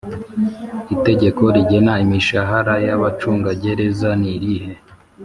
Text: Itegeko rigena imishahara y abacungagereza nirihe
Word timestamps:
Itegeko 0.95 1.43
rigena 1.55 1.93
imishahara 2.05 2.73
y 2.85 2.89
abacungagereza 2.95 4.09
nirihe 4.21 4.73